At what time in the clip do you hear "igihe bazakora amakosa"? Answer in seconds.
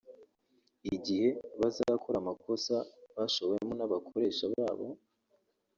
0.95-2.75